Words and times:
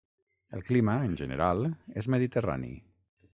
El 0.59 0.63
clima, 0.69 0.95
en 1.09 1.13
general, 1.21 1.61
és 2.05 2.09
mediterrani. 2.15 2.73